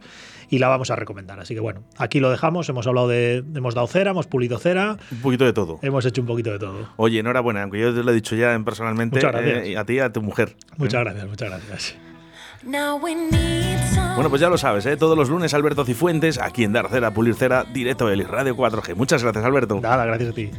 y 0.50 0.58
la 0.58 0.68
vamos 0.68 0.90
a 0.90 0.96
recomendar. 0.96 1.40
Así 1.40 1.54
que 1.54 1.60
bueno, 1.60 1.84
aquí 1.98 2.20
lo 2.20 2.32
dejamos. 2.32 2.68
Hemos 2.68 2.88
hablado 2.88 3.08
de. 3.08 3.44
Hemos 3.54 3.76
dado 3.76 3.86
cera, 3.86 4.10
hemos 4.10 4.26
pulido 4.26 4.58
cera. 4.58 4.98
Un 5.12 5.22
poquito 5.22 5.46
de 5.46 5.54
todo. 5.54 5.78
Hemos 5.84 6.04
hecho 6.06 6.22
un 6.22 6.28
poquito 6.28 6.52
de 6.52 6.58
todo. 6.58 6.90
Oye, 6.98 7.20
enhorabuena, 7.20 7.62
aunque 7.62 7.80
yo 7.80 7.94
te 7.94 8.04
lo 8.04 8.12
he 8.12 8.16
dicho 8.16 8.36
ya 8.36 8.60
personalmente, 8.66 9.20
eh, 9.20 9.78
a 9.78 9.86
ti 9.86 9.94
y 9.94 10.00
a 10.00 10.12
tu 10.12 10.24
mujer. 10.24 10.56
Muchas 10.78 11.02
gracias, 11.04 11.28
muchas 11.28 11.50
gracias. 11.50 12.11
Bueno, 14.16 14.30
pues 14.30 14.42
ya 14.42 14.50
lo 14.50 14.58
sabes, 14.58 14.86
¿eh? 14.86 14.98
todos 14.98 15.18
los 15.18 15.30
lunes 15.30 15.54
Alberto 15.54 15.86
Cifuentes, 15.86 16.38
aquí 16.38 16.64
en 16.64 16.74
Dar 16.74 16.90
Cera, 16.90 17.12
Pulir 17.12 17.34
Cera, 17.36 17.64
directo 17.64 18.08
de 18.08 18.24
Radio 18.24 18.56
4G. 18.56 18.96
Muchas 18.96 19.24
gracias, 19.24 19.44
Alberto. 19.44 19.80
Nada, 19.82 20.06
gracias 20.06 20.30
a 20.30 20.34
ti. 20.34 20.52